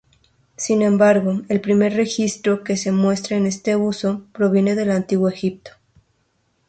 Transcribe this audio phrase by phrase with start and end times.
[0.55, 5.73] Sin embargo, el primer registro que muestra este uso, proviene del Antiguo Egipto.